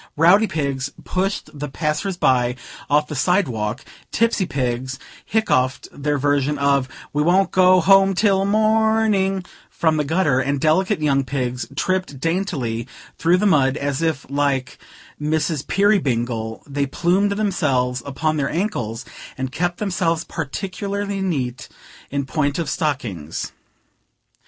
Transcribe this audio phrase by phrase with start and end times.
[0.17, 2.55] Rowdy pigs pushed the passers by
[2.89, 8.43] off the side walk; tipsy pigs hiccoughed their version of "We wont go home till
[8.45, 12.87] morning," from the gutter; and delicate young pigs tripped daintily
[13.19, 14.79] through the mud, as if, like
[15.21, 15.67] "Mrs.
[15.67, 19.05] Peerybingle," they plumed themselves upon their ankles,
[19.37, 21.69] and kept themselves particularly neat
[22.09, 23.51] in point of stockings.